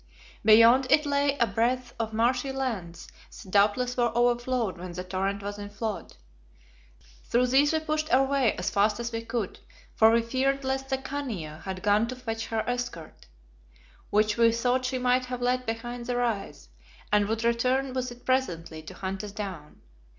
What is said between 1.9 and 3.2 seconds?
of marshy lands,